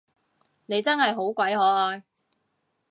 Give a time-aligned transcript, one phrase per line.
[0.65, 2.03] 你真係好鬼可愛